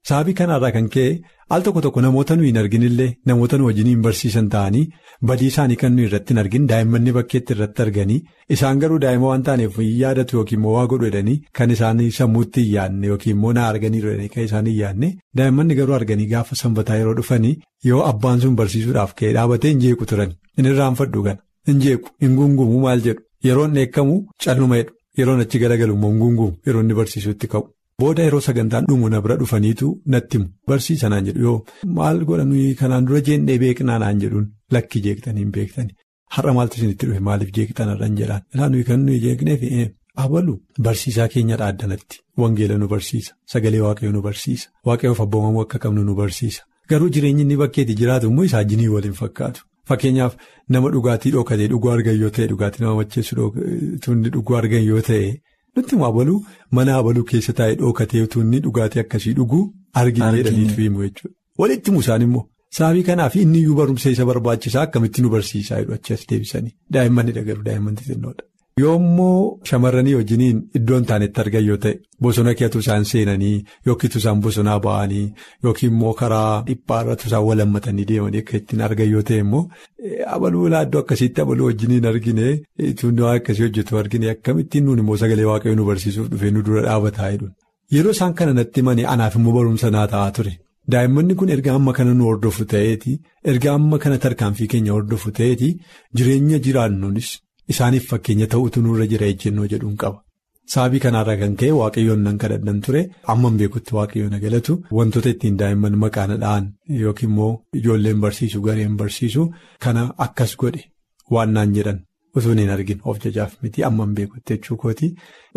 Sababii 0.08 0.34
kanarraa 0.38 0.70
kan 0.76 0.86
ka'e 0.94 1.10
al 1.54 1.62
tokko 1.66 1.80
tokko 1.84 2.00
namoota 2.02 2.36
nuyi 2.36 2.48
hin 2.50 2.58
arginillee 2.62 3.08
namoota 3.30 3.58
nu 3.58 3.66
wajjiniin 3.68 4.02
barsiisan 4.06 4.48
ta'anii 4.54 4.82
badii 5.30 5.46
isaanii 5.52 5.76
kan 5.82 5.92
nuyi 5.96 6.06
irratti 6.08 6.32
hin 6.34 6.38
argin 6.42 6.66
daa'immanni 6.70 7.12
bakkeetti 7.16 7.52
irratti 7.56 7.82
arganii 7.84 8.18
isaan 8.56 8.78
garuu 8.84 8.98
daa'ima 9.04 9.26
waan 9.30 9.42
taaneef 9.48 9.78
hin 9.82 9.90
yaadatu 10.02 10.36
yookiin 10.38 10.58
immoo 10.60 10.74
waa 10.76 10.86
godhu 10.92 11.06
jedhanii 11.10 11.36
kan 11.60 11.70
isaanii 11.76 12.10
sammuutti 12.18 12.64
hin 12.66 12.72
yaadne 12.76 13.06
yookiin 13.12 13.36
immoo 13.36 13.52
na 13.58 13.66
arganii 13.72 14.02
jedhanii 14.06 14.28
kan 14.36 14.44
isaanii 14.48 14.72
hin 14.76 14.80
yaadne 14.84 15.10
daa'immanni 15.40 15.74
garuu 15.80 15.94
arganii 16.00 16.26
gaafa 16.34 16.56
sanbataa 16.62 16.96
yeroo 17.02 17.14
dhufanii 17.20 17.54
yoo 17.90 18.02
abbaan 18.12 18.40
sun 18.46 18.56
barsiisuudhaaf 18.62 19.14
ka'e 19.22 19.32
dhaabatee 19.38 19.70
hin 19.74 19.80
jeequ 19.86 20.06
turan 20.14 20.32
hin 20.60 20.66
irraanfadhu 20.72 21.22
gana 21.28 21.42
hin 21.70 21.80
jeequ 21.86 22.04
hin 22.22 22.36
gungumu 22.38 22.78
maal 22.84 23.00
jedhu? 23.06 23.22
Yeroon 23.48 23.74
dheekkamu 23.78 24.14
calluma 24.44 24.76
jedhu 24.80 24.92
yeroon 25.18 25.40
achi 25.44 25.58
garagalu 25.64 25.94
immoo 25.96 26.10
hin 26.12 26.18
gungumu 26.22 26.52
yeroo 26.66 26.80
inni 26.84 26.94
barsiisuutti 27.00 27.46
ka'u. 27.52 27.64
Booda 28.00 28.22
yeroo 28.26 28.40
sagantaan 28.48 28.84
dhumu 28.88 29.08
na 29.12 29.20
bira 29.24 29.36
dhufaniitu 29.40 29.86
natti 30.14 30.36
himu 30.38 30.48
barsiisa 30.68 31.08
naan 31.12 31.24
jedhu. 31.28 31.40
Yoo 31.46 31.58
maal 31.98 32.24
godha 32.28 32.44
nuyi 32.50 32.74
kanaan 32.80 33.06
dura 33.06 33.20
jeendhee 33.28 33.58
beeknaa 33.64 33.98
naan 34.04 34.20
jedhuun 34.24 34.46
lakki 34.76 35.00
jeeqtanii 35.06 35.42
hin 35.44 35.50
beektani 35.56 35.92
har'a 36.36 36.52
maaltu 36.58 36.76
isinitti 36.78 37.06
dhufe? 37.08 37.20
Maaliif 37.28 37.50
jeeqtan 37.56 37.88
har'an 37.92 38.16
jedhaan? 38.20 38.42
Ilaa 38.54 38.68
nuyi 38.74 38.84
kan 38.90 39.00
nuyi 39.06 39.20
jeeqneef 39.26 39.62
abalu. 40.24 40.54
Barsiisaa 40.86 41.28
keenyadha 41.34 41.66
addanatti 41.72 42.16
wangeela 42.42 42.78
nu 42.78 42.88
barsiisa. 42.92 43.32
Sagalee 43.52 43.80
waaqayyo 43.86 44.12
nu 44.16 44.22
barsiisa. 44.28 44.68
Waaqayyoof 44.86 45.20
abboomamuu 45.24 45.62
akka 45.66 45.78
qabnu 45.84 46.02
nu 46.08 46.14
barsiisa. 46.20 46.62
Garuu 46.90 47.08
jireenyi 47.14 47.42
inni 47.44 47.56
bakkeetti 47.62 47.94
jiraatu 48.00 48.26
immoo 48.30 48.44
isaa 48.48 48.64
jinii 48.70 48.88
waliin 48.94 49.12
fakkaatu. 49.22 49.60
Fakkeenyaaf 49.88 50.34
nama 50.76 50.90
dhugaatii 50.94 51.30
dhokatee 51.36 51.68
dhuguu 51.72 51.90
argan 51.96 52.16
yoo 52.22 52.30
ta'e 52.38 52.46
dhugaatii 52.52 52.82
nama 52.84 52.94
macheessu 53.00 53.50
tunni 54.04 54.30
dhuguu 54.34 54.56
argan 54.60 54.84
yoo 54.90 55.00
ta'e. 55.08 55.30
Nutti 55.76 55.94
immoo 55.96 56.08
abaluu 56.12 56.38
mana 56.78 56.96
abaluu 57.00 57.24
keessa 57.32 57.52
taa'ee 57.62 57.76
dhookatee 57.82 58.26
tunni 58.34 58.60
dhugaatii 58.66 59.00
akkasii 59.04 59.34
dhuguu 59.40 59.64
arginu 60.02 60.30
jedhaniitu 60.36 60.80
himu 60.84 61.02
jechuudha. 61.06 61.34
Walitti 61.58 61.90
himu 61.90 62.00
isaan 62.06 62.22
immoo 62.28 62.44
Sababii 62.76 63.02
kanaaf 63.08 63.36
inni 63.42 63.58
iyyuu 63.58 63.74
barumsa 63.76 64.10
isa 64.14 64.24
barbaachisaa 64.30 64.82
akkamitti 64.86 65.22
nu 65.22 65.28
barsiisaa 65.34 65.78
jedhu 65.80 65.94
achi 65.96 66.12
as 66.16 66.24
deebisanii 66.30 66.72
daa'immanidha 66.96 67.42
garuu 67.46 67.64
daa'imman 67.68 67.94
xixinnoodha. 68.00 68.44
Yoommoo 68.82 69.58
shamarranii 69.68 70.14
wajjiniin 70.18 70.58
iddoon 70.78 71.04
taanetti 71.10 71.40
argan 71.42 71.64
yoo 71.68 71.76
ta'e 71.84 71.94
bosona 72.26 72.52
keetu 72.58 72.78
isaan 72.84 73.04
seenanii 73.10 73.54
yookiin 73.86 74.16
isaan 74.20 74.40
bosonaa 74.44 74.76
ba'anii 74.86 75.24
yookiin 75.64 75.92
immoo 75.92 76.12
karaa 76.20 76.52
dhiphaarratti 76.68 77.26
isaan 77.30 77.44
wal 77.48 77.62
hammatanii 77.64 78.06
deemanii 78.10 78.42
akka 78.44 78.56
ittiin 78.60 78.84
argan 78.88 79.10
yoo 79.14 79.22
ta'e 79.30 79.38
immoo 79.44 79.62
abaluu 80.36 80.68
laaddoo 80.74 81.00
akkasiitti 81.04 81.40
abaluu 81.46 81.66
wajjiniin 81.70 82.06
argine 82.12 82.46
tuunnoo 83.00 83.30
akkasii 83.32 83.64
hojjetu 83.68 83.98
argine 84.02 84.30
akkamittiin 84.34 84.84
nuun 84.90 84.98
immoo 85.06 85.16
sagalee 85.24 85.48
waaqayyoo 85.50 85.78
nu 85.80 85.88
barsiisuuf 85.90 86.28
dhufee 86.36 86.50
nu 86.56 86.62
dura 86.70 86.82
dhaabataa 86.88 87.30
jedhu. 87.34 87.48
Yeroo 87.96 88.12
isaan 88.18 88.34
kana 88.38 88.52
natti 88.60 88.80
himanii 88.84 89.04
anaaf 89.16 89.34
immoo 89.42 89.52
barumsa 89.58 89.90
naa 89.98 90.06
ta'aa 90.14 90.30
ture. 90.38 90.54
Daa'immanni 90.92 91.34
kun 91.40 91.48
erga 91.54 91.74
amma 91.78 91.92
kana 91.98 92.12
nu 92.18 92.24
hordofu 92.30 92.64
ta'eeti 92.72 93.12
erga 93.52 93.72
amma 93.78 93.98
kana 94.04 94.16
tarkaanfii 94.24 94.68
keenya 94.74 94.92
hordofu 94.96 95.30
ta'eeti 95.38 95.68
jireenya 96.16 96.58
jiraannuunis 96.66 97.28
isaaniif 97.72 98.04
fakkeenya 98.10 98.46
ta'utu 98.54 98.80
nurra 98.86 99.06
jira 99.12 99.26
ejjennoo 99.32 99.66
jedhuun 99.72 99.96
qaba. 100.02 100.18
Sababii 100.72 101.00
kanaarraa 101.04 101.36
kan 101.42 101.54
ka'e 101.60 101.72
waaqayyoon 101.80 102.22
nan 102.26 102.38
kadhadhan 102.42 102.80
ture. 102.84 103.02
Amman 103.32 103.54
beekutti 103.60 103.94
waaqayyoon 103.98 104.36
galatu. 104.44 104.72
Wantoota 104.96 105.30
ittiin 105.34 105.56
daa'imman 105.60 105.94
maqaana 106.02 106.36
dha'an 106.42 106.64
yookiin 107.02 107.30
immoo 107.30 107.52
ijoolleen 107.78 108.20
barsiisu 108.24 108.60
gareen 108.66 108.96
barsiisu 109.00 109.42
kana 109.84 110.02
akkas 110.26 110.52
godhe 110.60 110.82
waan 111.34 111.52
naan 111.56 111.72
jedhan. 111.76 111.98
Utuu 112.36 112.52
hin 112.58 112.70
argin 112.76 113.00
of 113.08 113.16
jajaaf 113.24 113.52
miti. 113.62 113.84
Amman 113.88 114.12
beekutti 114.16 114.52
jechuu 114.54 114.76
kooti. 114.82 115.08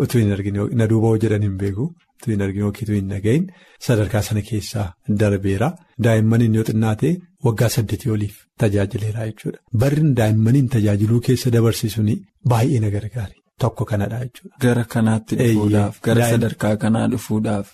Utuu 0.02 0.20
hin 0.22 0.32
argin 0.36 0.56
na 0.78 0.86
duuba 0.90 1.10
jedhan 1.24 1.42
hin 1.46 1.58
beeku. 1.60 1.84
Utuu 2.22 2.32
hin 2.34 2.42
argin 2.46 2.62
yookiin 2.66 2.94
hin 2.94 3.08
dhagahin 3.12 3.46
sadarkaa 3.86 4.22
sana 4.30 4.42
keessaa 4.48 4.86
darbeera 5.20 5.68
daa'immaniin 6.06 6.54
yoo 6.58 6.64
xinnaate 6.68 7.08
waggaa 7.46 7.68
saddeetii 7.76 8.10
oliif 8.16 8.36
tajaajileera 8.64 9.26
jechuudha. 9.30 9.58
Barri 9.84 10.02
daa'immaniin 10.20 10.68
tajaajiluu 10.74 11.20
keessa 11.28 11.50
dabarsisuun 11.56 12.10
baay'ee 12.52 12.80
na 12.84 12.90
gargaari 12.94 13.34
tokko 13.64 13.84
kanadha 13.90 14.18
jechuudha. 14.24 14.54
Gara 14.66 14.84
kanaatti 14.94 15.36
dhufuudhaaf 15.40 15.98
gara 16.08 16.28
sadarkaa 16.34 16.72
kanaa 16.84 17.08
dhufuudhaaf. 17.16 17.66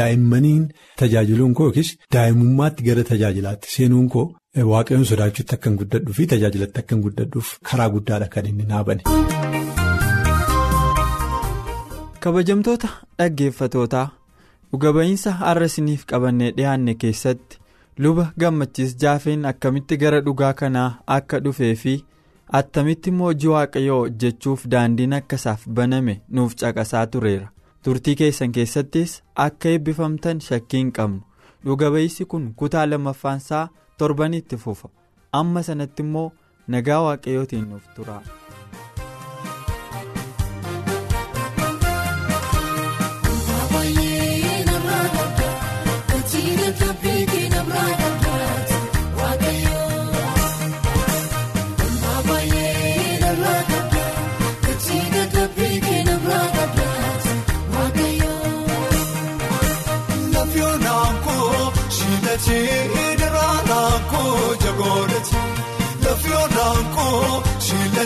Daa'immaniin 0.00 0.66
tajaajiluun 1.04 1.54
koo 1.60 1.66
yookiis 1.70 1.94
daa'imummaatti 2.16 2.82
gara 2.90 3.04
tajaajilaatti 3.12 3.68
seenuun 3.76 4.08
koo 4.16 4.26
waaqayyoon 4.72 5.06
sodaachuutti 5.12 5.54
akkan 5.60 5.78
guddadhuu 5.84 6.14
fi 6.20 6.26
tajaajilatti 6.34 6.78
akkan 6.84 7.00
guddadhuuf 7.06 7.48
karaa 7.70 7.88
guddaadha 7.96 8.28
kan 8.36 8.46
inni 8.52 8.66
naabane. 8.74 9.02
Kabajamtoota 12.24 12.88
dhaggeeffatootaa 13.18 14.06
dhuga 14.72 14.92
ba'iinsa 14.96 15.32
har'a 15.42 15.68
isiniif 15.70 16.02
qabannee 16.12 16.50
dhiyaanne 16.58 16.94
keessatti 17.04 17.58
luba 18.06 18.26
gammachiis 18.42 18.96
jaafeen 19.04 19.44
akkamitti 19.50 19.96
gara 20.02 20.20
dhugaa 20.26 20.52
kanaa 20.60 20.88
akka 21.16 21.40
dhufee 21.46 21.72
fi 21.84 21.94
attamitti 22.60 23.10
immoo 23.14 23.30
hojii 23.30 23.52
waaqayyoo 23.54 23.98
hojjechuuf 24.02 24.66
daandiin 24.74 25.16
akka 25.20 25.40
isaaf 25.42 25.66
baname 25.80 26.20
nuuf 26.38 26.54
caqasaa 26.62 27.06
tureera. 27.14 27.48
Turtii 27.84 28.14
keessan 28.20 28.52
keessattis 28.56 29.12
akka 29.46 29.68
eebbifamtan 29.74 30.40
hin 30.72 30.92
qabnu. 30.98 31.20
Dhuga 31.64 31.90
ba'iinsi 31.94 32.24
kun 32.24 32.52
kutaa 32.62 32.86
lammaffaansaa 32.90 33.68
torbanitti 33.98 34.56
fufa 34.56 34.88
amma 35.40 35.62
sanatti 35.62 36.02
immoo 36.02 36.28
nagaa 36.68 37.00
waaqayyootiin 37.06 37.68
nuuf 37.70 37.88
tura. 37.96 38.20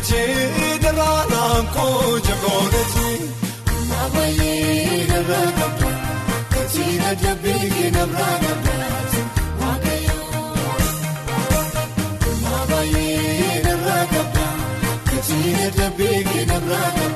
Shilachee 0.09 0.79
daraaraan 0.83 1.67
koo 1.75 2.19
jagooleeti. 2.27 3.09
Maabaayee 3.89 5.07
narraa 5.11 5.49
qabda 5.59 5.91
kachiina 6.55 7.11
dabee 7.23 7.91
narraa 7.97 8.35
qabda 8.45 8.75
waaqayyoo. 9.61 10.43
Maabaayee 12.43 13.63
narraa 13.67 14.05
qabda 14.15 14.47
kachiina 15.11 15.67
dabee 15.79 16.45
narraa 16.53 16.91
qabda 16.99 17.03
waaqayyoo. 17.03 17.14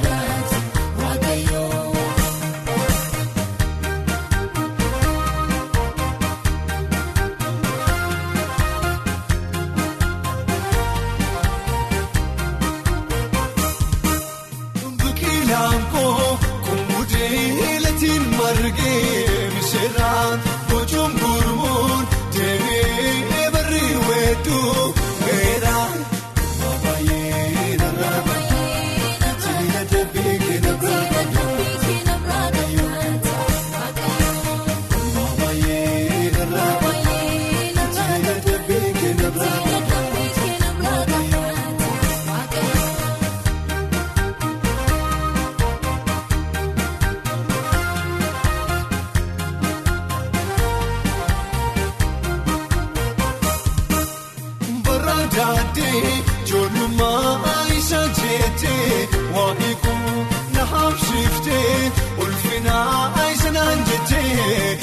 jettee 55.79 56.25
joolummaa 56.45 57.67
isa 57.79 58.01
jettee 58.19 59.09
waan 59.35 59.57
eeguuf 59.69 60.29
na 60.55 60.65
habsiiftee 60.67 61.93
ulfinaa 62.19 63.13
isa 63.33 63.51
naan 63.53 63.79
jettee. 63.91 64.79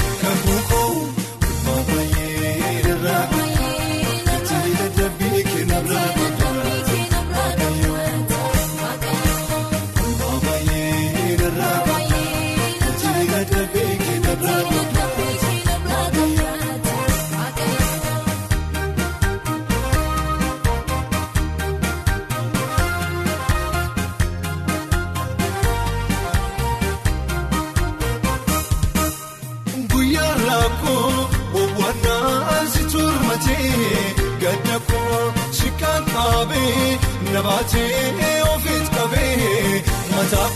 Nabaatee 37.34 38.42
ofiis 38.56 38.90
qabee 38.98 39.84
mataa 40.16 40.50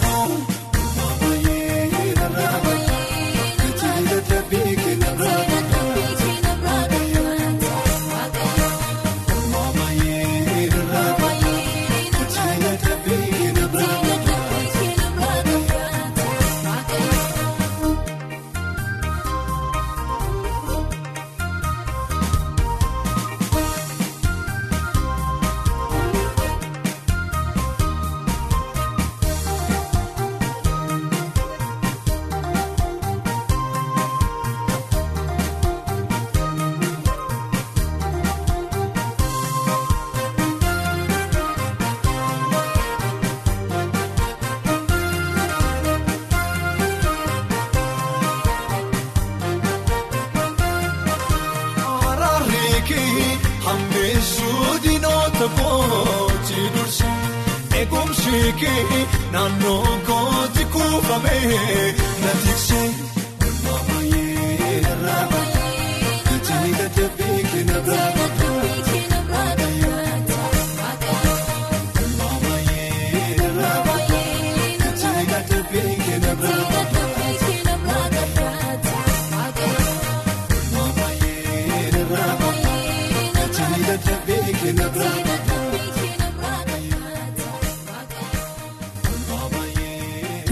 naannoo 59.31 59.87
kooti 60.07 60.65
kuufamee 60.65 61.95
na 62.21 62.31
tiksee 62.43 62.89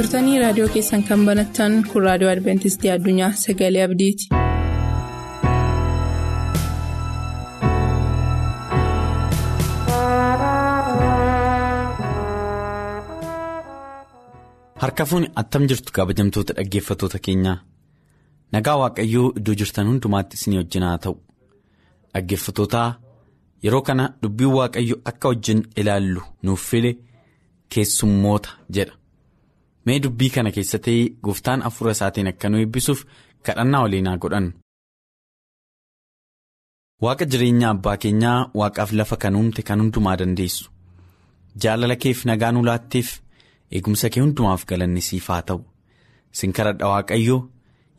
turtanii 0.07 0.37
raadiyoo 0.41 0.67
keessan 0.73 1.01
kan 1.07 1.23
banattan 1.27 1.73
kun 1.91 2.03
raadiyoo 2.07 2.29
adventistii 2.33 2.89
addunyaa 2.91 3.31
sagalee 3.39 3.81
abdiiti. 3.85 4.27
Harka 14.83 15.05
fuuni 15.09 15.27
attam 15.41 15.67
jirtu 15.71 15.91
kabajamtoota 15.97 16.53
dhaggeeffattoota 16.57 17.19
keenyaa 17.27 17.57
nagaa 18.55 18.77
waaqayyoo 18.83 19.27
iddoo 19.41 19.55
jirtan 19.61 19.87
hundumaatti 19.91 20.39
isinii 20.39 20.59
wajjin 20.61 20.85
ta'u. 21.05 21.15
Dhaggeeffattootaa 22.13 22.87
yeroo 23.63 23.81
kana 23.81 24.05
dubbiin 24.23 24.53
waaqayyo 24.59 24.95
akka 25.11 25.27
wajjin 25.33 25.65
ilaallu 25.83 26.21
nuuf 26.43 26.69
file 26.69 26.91
keessummoota 27.75 28.49
jedha 28.79 28.93
mee 29.89 29.99
dubbii 30.03 30.29
kana 30.35 30.51
keessatti 30.55 30.95
gooftaan 31.25 31.61
hafuura 31.67 31.91
isaatiin 31.97 32.27
akka 32.31 32.49
nu 32.49 32.57
eebbisuuf 32.63 33.03
kadhannaa 33.49 33.81
waliin 33.85 34.07
haa 34.11 34.17
godhannu. 34.23 34.51
Waaqa 37.03 37.25
jireenya 37.31 37.69
abbaa 37.75 37.97
keenyaa 38.03 38.39
waaqaaf 38.61 38.91
lafa 38.99 39.15
kan 39.23 39.35
uumte 39.39 39.61
kan 39.69 39.79
hundumaa 39.83 40.17
dandeessu 40.21 40.69
jaalala 41.63 41.95
keef 42.03 42.25
nagaa 42.29 42.51
nu 42.51 42.61
laatteef. 42.69 43.09
eegumsa 43.75 44.09
kee 44.13 44.21
hundumaaf 44.23 44.61
galanni 44.69 45.01
siif 45.07 45.25
haa 45.31 45.41
ta'u 45.47 45.59
sin 46.39 46.51
kadhadha 46.57 46.87
waaqayyoo 46.91 47.39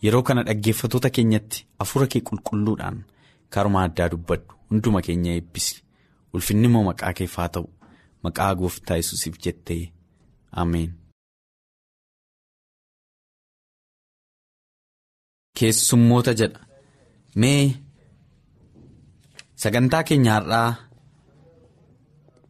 yeroo 0.05 0.23
kana 0.29 0.43
dhaggeeffatoota 0.49 1.11
keenyatti 1.17 1.59
hafuura 1.83 2.07
kee 2.13 2.23
qulqulluudhaan 2.29 2.97
karuma 3.57 3.83
addaa 3.89 4.07
dubbadhu 4.15 4.53
hunduma 4.71 5.01
keenya 5.09 5.33
eebbisi 5.41 5.75
ulfinni 6.39 6.67
immoo 6.71 6.85
maqaa 6.89 7.13
keef 7.19 7.35
haa 7.41 7.49
ta'u 7.57 7.67
maqaa 8.29 8.55
gooftaa 8.61 8.97
yesuusiif 9.01 9.37
jettee 9.45 9.83
ameen. 10.63 10.91
Keessummoota 15.59 16.33
jedha. 16.41 16.61
Mee 17.41 17.63
sagantaa 19.63 20.03
keenya 20.09 20.33
har'aa 20.37 20.71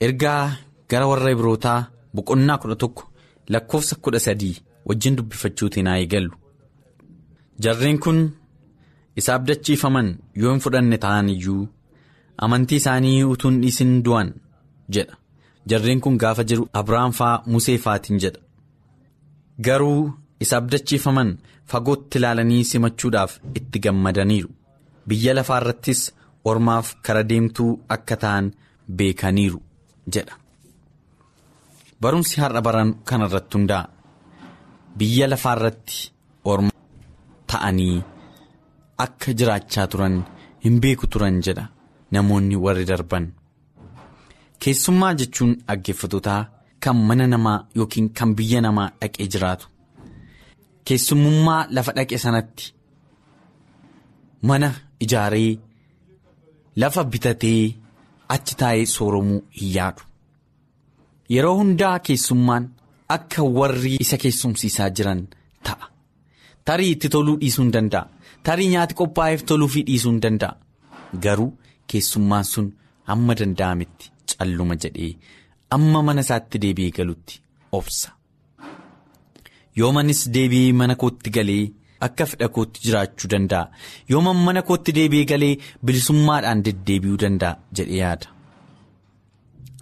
ergaa 0.06 0.42
gara 0.90 1.06
warra 1.10 1.30
Ibrootaa. 1.36 1.80
boqonnaa 2.14 2.58
kudha 2.62 2.76
tokko 2.82 3.02
lakkoofsa 3.52 3.94
kudha 4.04 4.18
sadii 4.26 4.56
wajjin 4.88 5.16
dubbifachuutiin 5.16 5.86
haa 5.88 5.98
eegallu. 6.02 6.32
Jarreen 7.62 7.98
kun 8.04 8.18
isa 9.18 9.34
abdachiifaman 9.34 10.08
yoo 10.40 10.52
hin 10.52 10.60
fudhanne 10.64 10.98
ta'an 11.04 11.28
iyyuu 11.34 11.68
amantii 12.46 12.76
isaanii 12.82 13.24
utuu 13.32 13.50
hin 13.50 13.60
dhiisin 13.62 13.92
du'an 14.06 14.30
jedha. 14.94 15.16
Jarreen 15.70 16.00
kun 16.04 16.16
gaafa 16.22 16.44
jiru 16.50 16.64
abrahaam 16.80 17.12
faa 17.18 17.34
musee 17.52 17.78
faatiin 17.84 18.18
jedha. 18.24 18.40
Garuu 19.66 20.02
isa 20.44 20.54
abdachiifaman 20.60 21.30
fagootti 21.70 22.18
ilaalanii 22.18 22.64
simachuudhaaf 22.70 23.32
itti 23.58 23.78
gammadaniiru. 23.84 24.50
Biyya 25.08 25.32
lafaa 25.38 25.60
irrattis 25.62 26.00
ormaaf 26.50 26.88
kara 27.04 27.22
deemtuu 27.30 27.70
akka 27.96 28.16
ta'an 28.22 28.46
beekaniiru 28.98 29.60
jedha. 30.14 30.34
barumsi 32.02 32.40
har'a 32.42 32.60
baran 32.66 32.90
kana 33.08 33.26
irratti 33.28 33.54
hundaa'a 33.58 33.88
biyya 34.98 35.26
lafaa 35.32 35.54
irratti 35.56 35.96
orma 36.52 36.70
ta'anii 37.50 37.96
akka 39.04 39.30
jiraachaa 39.38 39.86
turan 39.92 40.16
hin 40.64 40.76
beeku 40.82 41.06
turan 41.12 41.36
jedha 41.46 41.64
namoonni 42.14 42.56
warri 42.64 42.84
darban. 42.90 43.24
Keessummaa 44.62 45.12
jechuun 45.20 45.52
dhaggeeffatootaa 45.66 46.40
kan 46.84 46.96
mana 47.08 47.26
namaa 47.32 47.58
yookiin 47.78 48.08
kan 48.18 48.30
biyya 48.38 48.60
namaa 48.66 48.88
dhaqee 49.00 49.26
jiraatu 49.34 49.66
keessummummaa 50.88 51.60
lafa 51.76 51.92
dhaqe 51.98 52.18
sanatti 52.24 52.66
mana 54.50 54.68
ijaaree 55.06 55.50
lafa 56.82 57.02
bitatee 57.14 57.62
achi 58.34 58.54
taa'ee 58.62 58.86
sooromuu 58.96 59.40
hin 59.60 59.70
yaadu. 59.76 60.02
Yeroo 61.34 61.54
hundaa 61.60 61.98
keessummaan 62.08 62.64
akka 63.16 63.42
warri 63.58 63.96
isa 64.04 64.16
keessumsiisaa 64.24 64.90
jiran 65.00 65.20
ta'a. 65.68 65.86
Tarii 66.64 66.90
itti 66.96 67.08
toluu 67.14 67.36
dhiisuu 67.40 67.64
hin 67.64 67.72
danda'a. 67.76 68.06
Tarii 68.46 68.68
nyaati 68.74 68.94
qophaa'eef 69.00 69.42
toluufii 69.52 69.84
dhiisuu 69.88 70.12
hin 70.12 70.22
danda'a. 70.26 70.54
Garuu 71.24 71.50
keessummaan 71.92 72.44
sun 72.52 72.66
hamma 73.10 73.34
danda'ametti 73.40 74.06
calluma 74.36 74.74
jedhee 74.84 75.12
amma 75.76 76.00
mana 76.08 76.20
isaatti 76.26 76.56
deebi'ee 76.64 76.92
galutti 77.00 77.34
obsa. 77.80 78.08
Yoomanis 79.78 80.20
deebi'ee 80.34 80.72
mana 80.80 80.94
kootti 81.02 81.30
galee 81.36 81.64
akka 82.06 82.26
fedha 82.30 82.48
kootti 82.56 82.80
jiraachuu 82.84 83.30
danda'a. 83.32 83.70
Yooman 84.10 84.38
mana 84.46 84.62
kootti 84.68 84.94
deebi'ee 85.00 85.26
galee 85.32 85.54
bilisummaadhaan 85.84 86.64
deddeebi'uu 86.66 87.18
danda'a 87.24 87.58
jedhee 87.76 88.00
yaada. 88.04 88.26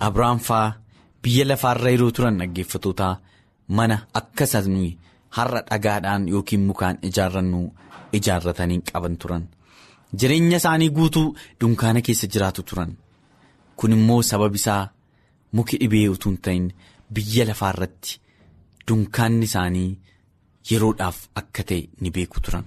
Abiraan 0.07 0.43
faa. 0.49 0.67
biyya 1.27 1.45
lafaarra 1.51 1.91
yeroo 1.93 2.13
turan 2.17 2.37
dhaggeeffatootaa 2.41 3.15
mana 3.77 3.97
akka 4.21 4.61
nuyi 4.73 4.91
har'a 5.37 5.61
dhagaadhaan 5.71 6.29
yookiin 6.33 6.67
mukaan 6.69 6.99
ijaarrannu 7.09 7.61
ijaarratanii 8.19 8.81
qaban 8.91 9.17
turan 9.23 9.45
jireenya 10.19 10.61
isaanii 10.63 10.91
guutuu 10.99 11.25
dunkaana 11.61 12.01
keessa 12.09 12.31
jiraatu 12.35 12.63
turan 12.69 12.93
kun 13.79 13.97
immoo 13.97 14.21
sababi 14.31 14.63
isaa 14.63 14.83
muki 15.57 15.81
dhibee 15.81 16.07
utuu 16.15 16.31
hin 16.33 16.39
ta'in 16.45 16.69
biyya 17.19 17.49
lafaarratti 17.51 18.21
dunkaanni 18.89 19.45
isaanii 19.51 19.91
yeroodhaaf 20.71 21.19
akka 21.41 21.63
ta'e 21.69 21.83
ni 22.01 22.11
beeku 22.17 22.39
turan. 22.45 22.65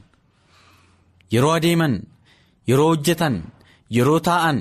Yeroo 1.33 1.53
adeeman 1.57 1.95
yeroo 2.69 2.87
hojjetan 2.91 3.35
yeroo 3.97 4.19
taa'an 4.27 4.57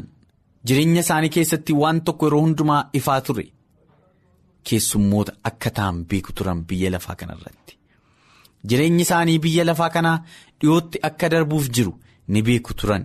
jireenya 0.66 1.00
isaanii 1.06 1.32
keessatti 1.36 1.72
waan 1.82 2.00
tokko 2.06 2.26
yeroo 2.26 2.42
hundumaa 2.46 2.82
ifaa 3.00 3.20
ture. 3.26 3.46
Keessummoota 4.66 5.32
akka 5.50 5.70
ta'an 5.76 5.96
beeku 6.10 6.32
turan 6.38 6.64
biyya 6.68 6.90
lafaa 6.94 7.16
kanarratti 7.20 7.74
jireenyi 8.68 9.02
isaanii 9.06 9.38
biyya 9.44 9.64
lafaa 9.68 9.90
kanaa 9.96 10.18
dhiyootti 10.60 10.98
akka 11.08 11.28
darbuuf 11.32 11.66
jiru 11.76 11.92
ni 12.32 12.42
beeku 12.48 12.74
turan. 12.80 13.04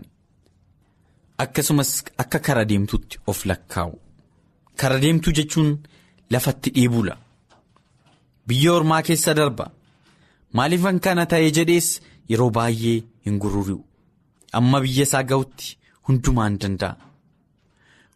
Akkasumas 1.43 1.91
akka 2.23 2.39
kara 2.45 2.63
deemtuutti 2.69 3.17
of 3.27 3.45
lakkaa'u. 3.49 3.95
Kara 4.79 4.97
deemtuu 5.03 5.33
jechuun 5.37 5.69
lafatti 6.33 6.69
dhiibula 6.75 7.15
biyya 8.47 8.71
ormaa 8.77 9.01
keessa 9.10 9.34
darba 9.39 9.65
maaliifan 10.60 10.97
kana 11.06 11.25
ta'e 11.34 11.49
jedhees 11.58 11.89
yeroo 12.32 12.49
baay'ee 12.58 12.97
hin 13.25 13.36
gururi'u 13.43 13.82
amma 14.62 14.77
biyya 14.86 15.03
isaa 15.10 15.23
ga'utti 15.32 15.67
hundumaan 16.08 16.56
danda'a 16.62 16.95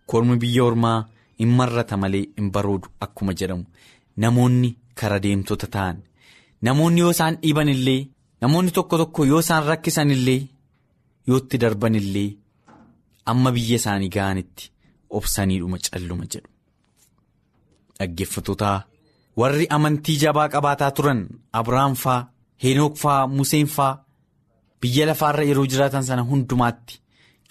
kormi 0.09 0.35
biyya 0.45 0.63
ormaa. 0.71 0.99
hin 1.39 1.51
marrata 1.57 1.97
malee 2.01 2.21
hin 2.37 2.47
baroodu 2.53 2.87
akkuma 3.05 3.33
jedhamu 3.39 3.65
namoonni 4.23 4.69
kara 4.99 5.17
deemtota 5.25 5.67
ta'an 5.75 5.97
namoonni 6.67 6.99
yoo 7.03 7.11
isaan 7.15 7.35
dhiiban 7.43 7.69
illee 7.73 7.99
namoonni 8.45 8.71
tokko 8.77 8.95
tokko 9.01 9.25
yoo 9.31 9.41
isaan 9.45 9.63
rakkisan 9.69 10.11
illee 10.15 10.39
yoo 11.31 11.37
itti 11.43 11.57
darban 11.63 11.95
illee 11.99 12.29
amma 13.33 13.49
biyya 13.57 13.77
isaanii 13.81 14.09
ga'anitti 14.15 14.63
obsaniidhuma 15.19 15.77
calluma 15.89 16.25
jedhu. 16.33 16.49
Dhaggeeffatootaa 17.99 18.77
warri 19.39 19.65
amantii 19.75 20.17
jabaa 20.23 20.49
qabaataa 20.53 20.91
turan 20.97 21.21
Abiraam 21.59 21.93
faa 22.03 22.21
Heenook 22.63 22.95
faa 23.03 23.27
Museen 23.27 23.67
faa 23.75 23.93
biyya 24.81 25.05
lafaarra 25.09 25.43
yeroo 25.49 25.65
jiraatan 25.71 26.03
sana 26.09 26.23
hundumaatti 26.29 27.01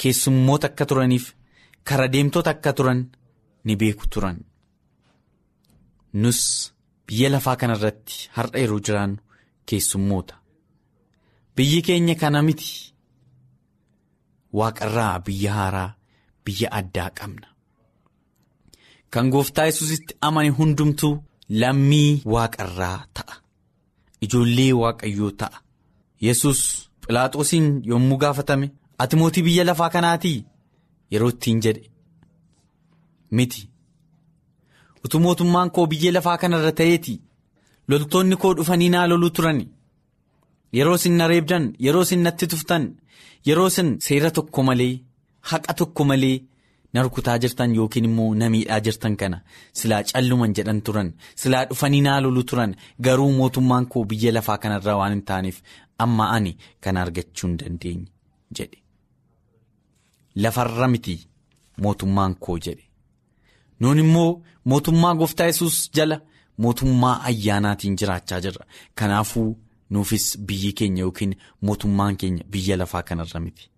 keessummoota 0.03 0.67
akka 0.71 0.85
turaniif 0.87 1.27
kara 1.89 2.07
deemtota 2.13 2.51
akka 2.51 2.73
turan. 2.73 3.01
ni 3.67 3.75
beeku 3.77 4.05
turan. 4.13 4.37
Nus 6.23 6.41
biyya 7.07 7.29
lafaa 7.33 7.57
kana 7.61 7.75
irratti 7.79 8.17
har'a 8.37 8.59
yeroo 8.63 8.81
jiraannu 8.87 9.19
keessummoota. 9.69 10.35
Biyyi 11.57 11.81
keenya 11.87 12.15
kana 12.21 12.43
miti. 12.47 12.69
Waaqarraa 14.59 15.19
biyya 15.27 15.53
haaraa 15.59 15.91
biyya 16.45 16.69
addaa 16.79 17.11
qabna. 17.19 17.49
Kan 19.13 19.31
gooftaa 19.35 19.67
yesuusitti 19.69 20.15
amane 20.29 20.51
hundumtuu 20.59 21.15
lammii 21.49 22.23
waaqarraa 22.35 22.99
ta'a. 23.15 23.35
Ijoollee 24.25 24.73
waaqayyoo 24.83 25.31
ta'a. 25.41 25.59
Yesus 26.27 26.61
Philaaxoosiin 27.07 27.67
yommuu 27.91 28.19
gaafatame 28.23 28.67
ati 29.03 29.17
mootii 29.17 29.43
biyya 29.47 29.65
lafaa 29.67 29.91
kanaatii 29.95 30.45
yeroo 31.13 31.29
ittiin 31.35 31.61
jedhe 31.65 31.85
miti. 33.31 33.69
Utuu 35.05 35.21
mootummaan 35.21 35.71
koo 35.71 35.87
biyya 35.87 36.13
lafaa 36.13 36.39
kanarra 36.43 36.73
ta'eeti 36.73 37.15
loltoonni 37.89 38.37
koo 38.43 38.55
dhufanii 38.57 38.89
naa 38.95 39.07
loluu 39.11 39.31
turan 39.37 39.61
yeroo 40.77 40.95
isin 40.99 41.17
na 41.19 41.27
reebdan 41.31 41.65
yeroo 41.85 42.03
isin 42.07 42.23
natti 42.27 42.47
tuftan 42.53 42.85
yeroo 43.47 43.67
isin 43.73 43.91
seera 44.07 44.31
tokko 44.37 44.63
malee 44.69 44.95
haqa 45.51 45.75
tokko 45.81 46.05
malee 46.11 46.37
na 46.97 47.03
rukutaa 47.07 47.37
jirtan 47.45 47.75
yookiin 47.79 48.05
immoo 48.11 48.29
na 48.41 48.51
miidhaa 48.55 48.81
jirtan 48.89 49.17
kana 49.23 49.39
silaa 49.81 50.03
calluman 50.13 50.55
jedhan 50.59 50.81
turan 50.89 51.09
silaa 51.43 51.65
dhufanii 51.71 52.01
naa 52.09 52.19
loluu 52.27 52.45
turan 52.53 52.75
garuu 53.09 53.31
mootummaan 53.41 53.87
koo 53.95 54.05
biyya 54.13 54.33
lafaa 54.39 54.59
kanarraa 54.65 54.97
waan 55.03 55.13
hin 55.17 55.25
taaneef 55.31 55.59
amma 56.07 56.31
ani 56.37 56.53
kana 56.87 56.99
argachuu 57.07 57.49
hin 57.49 57.59
dandeenye 57.63 58.07
jedhe 58.61 58.79
lafarra 60.45 60.89
miti 60.95 61.15
mootummaan 61.83 62.35
koo 62.47 62.57
jedhe. 62.67 62.85
Nuun 63.81 63.99
immoo 63.99 64.31
mootummaa 64.73 65.15
gooftaa 65.21 65.47
yesus 65.51 65.77
jala 65.97 66.21
mootummaa 66.65 67.15
ayyaanaatiin 67.31 67.97
jiraachaa 68.01 68.41
jirra. 68.45 68.67
Kanaafuu 68.95 69.51
nuufis 69.91 70.27
biyyi 70.39 70.73
keenya 70.73 71.03
yookiin 71.03 71.35
mootummaan 71.61 72.17
keenya 72.23 72.45
biyya 72.51 72.77
lafaa 72.83 73.03
kanarra 73.03 73.41
miti. 73.41 73.71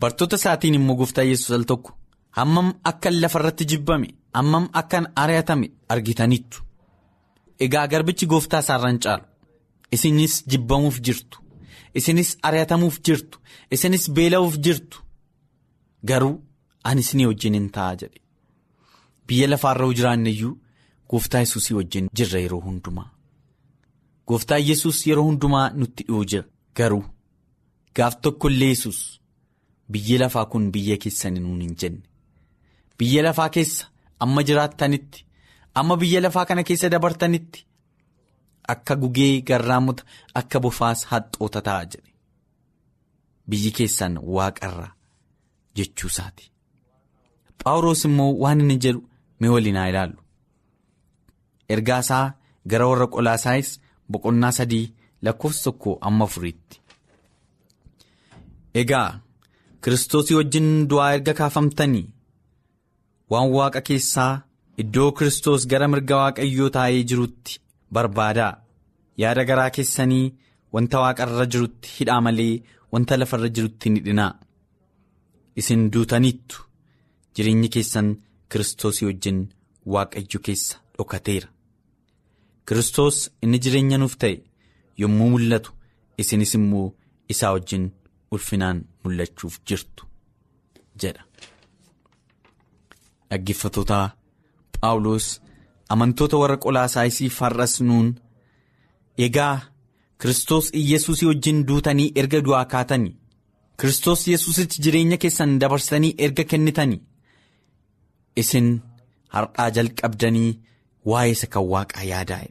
Bartoota 0.00 0.36
isaatiin 0.36 0.74
immoo 0.80 0.96
gooftaa 1.00 1.24
yesus 1.30 1.50
al 1.50 1.64
tokko 1.72 1.90
hammam 2.38 2.68
akkan 2.90 3.14
lafarratti 3.22 3.64
jibbame 3.70 4.08
hammam 4.36 4.64
akkan 4.80 5.04
ari'atame 5.22 5.66
argitaniittu. 5.94 6.58
Egaa 7.64 7.86
garbichi 7.92 8.26
gooftaa 8.32 8.60
isaarraan 8.64 8.98
caalu 9.04 9.24
isinis 9.94 10.34
jibbamuuf 10.50 10.96
jirtu 11.06 11.38
isinis 11.98 12.30
ari'atamuuf 12.48 12.96
jirtu 13.06 13.38
isinis 13.74 14.04
beela'uuf 14.16 14.56
jirtu 14.64 14.98
garuu 16.08 16.36
ani 16.88 17.00
isinii 17.04 17.26
wajjin 17.30 17.54
hin 17.58 17.68
ta'a 17.76 17.96
jedhe. 18.00 18.18
Biyya 19.26 19.46
lafaarra 19.50 19.86
jiraanne 19.98 20.30
iyyuu 20.34 20.54
gooftaa 21.10 21.40
yesuusii 21.44 21.74
wajjin 21.78 22.08
jirra 22.16 22.38
yeroo 22.44 22.60
hundumaa. 22.66 23.08
Gooftaa 24.28 24.58
yesus 24.68 25.06
yeroo 25.06 25.24
hundumaa 25.28 25.66
nutti 25.80 26.04
dhi'uu 26.08 26.24
jira 26.30 26.44
garuu 26.78 27.04
gaaf 27.96 28.14
tokko 28.22 28.48
illee 28.50 28.68
yesus 28.74 28.98
biyyi 29.92 30.18
lafaa 30.22 30.44
kun 30.52 30.64
biyya 30.74 30.96
keessan 31.02 31.34
nuun 31.42 31.60
hin 31.66 31.76
jenne. 31.80 32.02
Biyya 32.98 33.22
lafaa 33.26 33.48
keessa 33.56 33.84
amma 34.20 34.42
jiraattanitti 34.48 35.24
amma 35.80 35.96
biyya 36.02 36.20
lafaa 36.24 36.44
kana 36.48 36.62
keessa 36.68 36.88
dabartanitti 36.94 37.60
akka 38.74 38.94
gugee 39.02 39.40
garraamota 39.48 40.04
akka 40.40 40.60
bofaas 40.64 41.00
haxxoota 41.10 41.60
ta'a 41.68 41.84
jedhe. 41.92 42.10
Biyyi 43.48 43.70
keessan 43.78 44.14
waaqarraa 44.36 44.92
jechuusaati. 45.76 46.44
Phaawulos 47.62 48.04
immoo 48.08 48.30
waan 48.42 48.60
inni 48.62 48.76
jedhu 48.84 49.00
mee 49.40 49.50
waliin 49.54 49.76
haa 49.80 49.88
ilaallu. 49.92 50.18
Ergaa 51.74 51.98
isaa 52.04 52.26
gara 52.70 52.86
warra 52.90 53.06
qolaasaayis 53.14 53.70
boqonnaa 54.12 54.52
sadii 54.58 54.86
lakkoofsa 55.24 55.62
tokko 55.64 55.90
amma 56.08 56.24
afuriitti. 56.30 56.76
Egaa 58.74 59.20
Kiristoosii 59.84 60.36
wajjin 60.38 60.68
du'aa 60.90 61.12
erga 61.16 61.32
kaafamtanii 61.40 62.04
waan 63.32 63.48
waaqa 63.56 63.80
keessaa 63.88 64.32
iddoo 64.82 65.10
Kiristoos 65.18 65.62
gara 65.72 65.86
mirga 65.92 66.16
waaqayyoo 66.22 66.70
taa'ee 66.76 67.02
jirutti 67.10 67.58
barbaadaa 67.94 68.52
yaada 69.22 69.44
garaa 69.50 69.70
keessanii 69.76 70.26
wanta 70.74 70.96
waaqarra 71.04 71.46
jirutti 71.54 71.88
hidhaa 71.96 72.20
malee 72.26 72.54
wanta 72.92 73.16
lafarra 73.20 73.48
jirutti 73.56 73.84
hin 73.88 73.96
hidhinaa. 73.98 74.32
Isin 75.60 75.82
duutaniittu. 75.92 76.56
Jireenyi 77.36 77.68
keessan 77.74 78.08
Kiristoosii 78.50 79.06
wajjin 79.08 79.38
waaqayyo 79.94 80.38
keessa 80.46 80.76
dhokateera. 80.96 81.48
Kiristoos 82.66 83.18
inni 83.42 83.58
jireenya 83.64 83.98
nuuf 84.00 84.14
ta'e 84.22 84.34
yommuu 85.02 85.28
mul'atu 85.34 85.70
isinis 86.24 86.52
immoo 86.58 86.86
isaa 87.34 87.52
wajjin 87.56 87.84
ulfinaan 88.34 88.78
mul'achuuf 89.04 89.54
jirtu 89.68 90.02
jedha. 91.02 91.22
Dhaggeeffattoota 93.32 93.98
Phaawulos 94.80 95.26
amantoota 95.94 96.36
warra 96.42 96.56
qolaasaayisiif 96.64 97.40
har'as 97.44 97.74
nuun 97.88 98.08
egaa 99.26 99.54
Kiristoos 100.20 100.66
Iyyasuusii 100.80 101.28
wajjin 101.30 101.66
duutanii 101.68 102.12
erga 102.22 102.40
du'aa 102.46 102.64
kaatanii 102.74 103.14
Kiristoos 103.80 104.28
Yesuusitti 104.28 104.82
jireenya 104.84 105.16
keessan 105.22 105.56
dabarsitanii 105.60 106.14
erga 106.26 106.44
kennitanii. 106.50 107.00
Isin 108.36 108.68
har'aa 109.34 109.68
jalqabdanii 109.76 110.50
waa'ee 111.10 111.32
isa 111.36 111.46
kan 111.46 111.64
waaqaa 111.72 112.04
yaadaa 112.10 112.44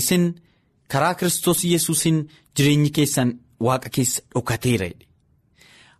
Isin 0.00 0.24
karaa 0.92 1.14
Kiristoos 1.14 1.64
Yesuusiin 1.72 2.18
jireenyi 2.56 2.90
keessan 2.90 3.34
waaqa 3.66 3.88
keessa 3.96 4.22
dhokateera. 4.34 4.88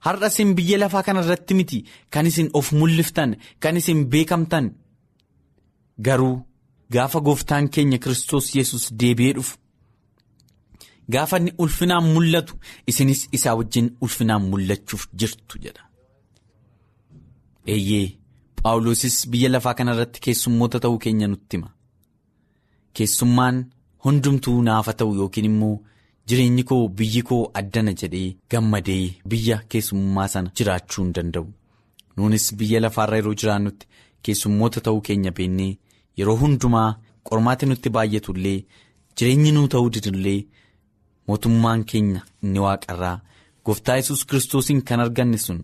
Har'a 0.07 0.29
isin 0.33 0.51
biyya 0.57 0.77
lafaa 0.83 1.03
kana 1.07 1.21
irratti 1.25 1.55
miti 1.59 1.79
kan 2.13 2.27
isin 2.31 2.49
of 2.59 2.67
mul'iftan 2.79 3.31
kan 3.63 3.77
isin 3.81 4.01
beekamtan 4.13 4.67
garuu 6.07 6.37
gaafa 6.95 7.19
gooftaan 7.27 7.65
keenya 7.75 7.99
Kiristoos 8.03 8.47
Yesuus 8.57 8.85
deebi'ee 9.01 9.35
dhufu. 9.37 9.55
Gaafa 11.13 11.37
inni 11.41 11.53
ulfinaan 11.63 12.05
mul'atu 12.15 12.55
isinis 12.91 13.21
isaa 13.37 13.55
wajjin 13.59 13.87
ulfinaan 14.05 14.43
mul'achuuf 14.51 15.03
jirtu 15.21 15.55
jedha. 15.65 15.83
Eeyyee 17.75 18.09
Phaawulosis 18.63 19.17
biyya 19.31 19.49
lafaa 19.55 19.75
kana 19.79 19.93
irratti 19.95 20.21
keessummoota 20.25 20.79
ta'uu 20.83 20.99
keenya 21.05 21.27
nutti 21.29 21.57
hima. 21.57 21.69
Keessummaan 22.97 23.57
hundumtuu 24.05 24.59
naafa 24.69 24.93
ta'u 24.99 25.13
yookiin 25.21 25.49
immoo 25.51 25.77
jireenyi 26.29 26.63
koo 26.71 26.83
biyyi 26.99 27.23
koo 27.31 27.43
addana 27.61 27.93
jedhee 28.03 28.29
gammadee 28.51 29.05
biyya 29.35 29.57
keessummaa 29.75 30.29
sana 30.35 30.51
jiraachuu 30.61 31.05
hin 31.05 31.13
danda'u. 31.19 31.47
Nuunis 32.17 32.47
biyya 32.59 32.81
lafaarra 32.85 33.17
yeroo 33.21 33.35
jiraannutti 33.43 33.87
keessummoota 34.29 34.81
ta'uu 34.89 35.01
keenya 35.09 35.33
beennee 35.39 35.73
yeroo 36.19 36.37
hundumaa 36.43 36.89
qormaati 37.31 37.67
nutti 37.71 37.91
baay'atullee 37.97 38.59
jireenyi 39.17 39.53
nuu 39.57 39.69
ta'uu 39.77 39.91
didullee. 39.97 40.41
mootummaan 41.29 41.83
keenya 41.91 42.21
inni 42.45 42.61
waaqarraa 42.63 43.19
gooftaa 43.67 43.95
yesus 43.99 44.25
kiristoosiin 44.31 44.81
kan 44.89 45.01
arganne 45.05 45.39
sun 45.45 45.61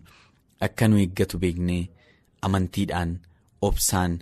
akka 0.67 0.87
nu 0.87 0.97
eeggatu 1.01 1.37
beeknee 1.43 1.83
amantiidhaan 2.47 3.11
obsaan 3.67 4.15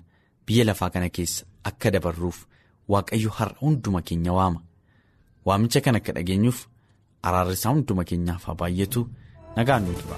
biyya 0.45 0.65
lafaa 0.69 0.89
kana 0.95 1.09
keessa 1.17 1.45
akka 1.69 1.91
dabarruuf 1.95 2.37
waaqayyo 2.95 3.29
har'a 3.37 3.55
hunduma 3.61 4.01
keenya 4.09 4.33
waama 4.39 4.59
waamicha 5.49 5.81
kan 5.85 5.95
akka 5.99 6.11
dhageenyuuf 6.17 6.59
araarri 7.29 7.55
isaa 7.59 7.73
hunduma 7.75 8.03
keenyaaf 8.11 8.43
haa 8.49 8.57
baay'atu 8.63 9.01
nagaan 9.57 9.83
nu 9.89 9.93
tura. 10.01 10.17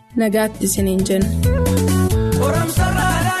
Nagaatti 0.15 0.65
isiniin 0.65 1.03
jenna. 1.07 1.29
Koramsarraadhaan 2.39 3.31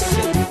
Christian. 0.00 0.49